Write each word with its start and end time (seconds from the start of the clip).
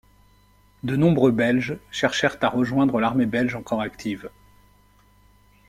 De 0.81 0.95
nombreux 0.95 1.29
Belges 1.31 1.77
cherchèrent 1.91 2.39
à 2.43 2.49
rejoindre 2.49 2.99
l’armée 2.99 3.27
belge 3.27 3.53
encore 3.53 3.81
active. 3.81 4.31